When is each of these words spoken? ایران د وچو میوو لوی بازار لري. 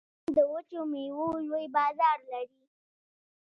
ایران 0.27 0.33
د 0.35 0.37
وچو 0.51 0.81
میوو 0.91 1.27
لوی 1.47 1.65
بازار 1.75 2.17
لري. 2.31 2.63